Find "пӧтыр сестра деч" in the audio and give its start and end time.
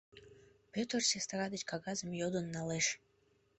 0.73-1.61